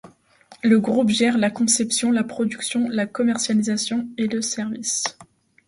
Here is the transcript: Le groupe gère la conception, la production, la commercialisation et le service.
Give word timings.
Le 0.63 0.79
groupe 0.79 1.09
gère 1.09 1.37
la 1.37 1.51
conception, 1.51 2.09
la 2.11 2.23
production, 2.23 2.89
la 2.89 3.05
commercialisation 3.05 4.07
et 4.17 4.25
le 4.25 4.41
service. 4.41 5.03